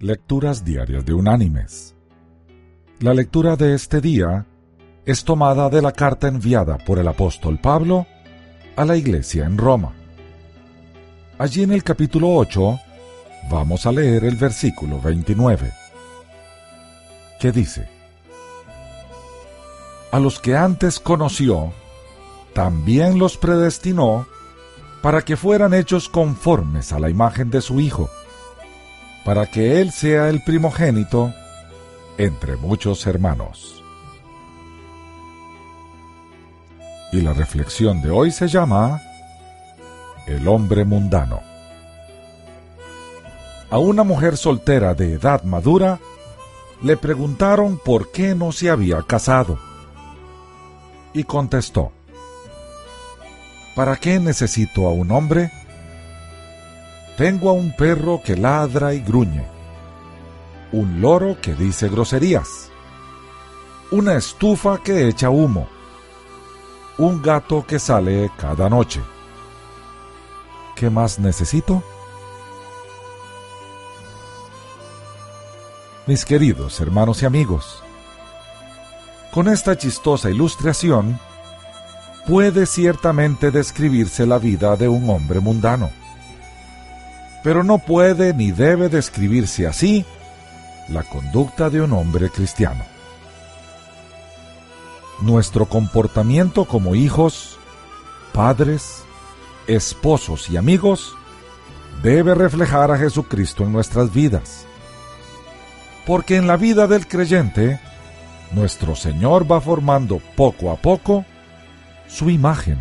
[0.00, 1.96] Lecturas Diarias de Unánimes.
[3.00, 4.46] La lectura de este día
[5.04, 8.06] es tomada de la carta enviada por el apóstol Pablo
[8.76, 9.92] a la iglesia en Roma.
[11.36, 12.78] Allí en el capítulo 8
[13.50, 15.72] vamos a leer el versículo 29,
[17.40, 17.88] que dice,
[20.12, 21.72] A los que antes conoció,
[22.52, 24.28] también los predestinó
[25.02, 28.08] para que fueran hechos conformes a la imagen de su Hijo
[29.24, 31.32] para que Él sea el primogénito
[32.16, 33.82] entre muchos hermanos.
[37.12, 39.00] Y la reflexión de hoy se llama
[40.26, 41.40] El hombre mundano.
[43.70, 46.00] A una mujer soltera de edad madura
[46.82, 49.58] le preguntaron por qué no se había casado.
[51.12, 51.92] Y contestó,
[53.74, 55.52] ¿Para qué necesito a un hombre?
[57.18, 59.44] Tengo a un perro que ladra y gruñe,
[60.70, 62.70] un loro que dice groserías,
[63.90, 65.66] una estufa que echa humo,
[66.96, 69.00] un gato que sale cada noche.
[70.76, 71.82] ¿Qué más necesito?
[76.06, 77.82] Mis queridos hermanos y amigos,
[79.32, 81.18] con esta chistosa ilustración
[82.28, 85.97] puede ciertamente describirse la vida de un hombre mundano
[87.48, 90.04] pero no puede ni debe describirse así
[90.86, 92.84] la conducta de un hombre cristiano.
[95.22, 97.58] Nuestro comportamiento como hijos,
[98.34, 99.02] padres,
[99.66, 101.14] esposos y amigos
[102.02, 104.66] debe reflejar a Jesucristo en nuestras vidas.
[106.06, 107.80] Porque en la vida del creyente,
[108.52, 111.24] nuestro Señor va formando poco a poco
[112.08, 112.78] su imagen.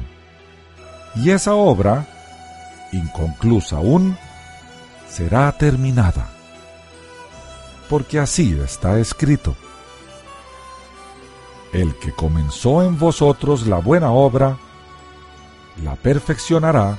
[1.15, 2.05] Y esa obra,
[2.91, 4.17] inconclusa aún,
[5.09, 6.29] será terminada.
[7.89, 9.55] Porque así está escrito.
[11.73, 14.57] El que comenzó en vosotros la buena obra,
[15.83, 16.97] la perfeccionará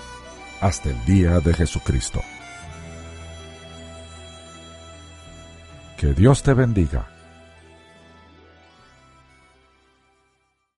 [0.60, 2.20] hasta el día de Jesucristo.
[5.96, 7.17] Que Dios te bendiga.